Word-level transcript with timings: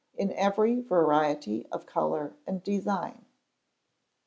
in 0.15 0.31
every 0.33 0.81
variety 0.81 1.67
of 1.71 1.85
colour 1.85 2.35
and 2.47 2.63
design. 2.63 3.23